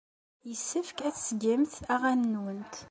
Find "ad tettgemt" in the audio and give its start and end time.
1.07-1.75